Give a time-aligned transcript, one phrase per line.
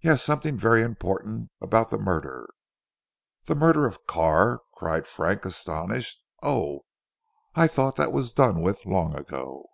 [0.00, 0.22] "Yes.
[0.22, 2.48] Something very important about the murder."
[3.44, 6.18] "The murder of Carr," cried Frank astonished.
[6.42, 6.86] "Oh!
[7.54, 9.66] I thought that was done with long ago."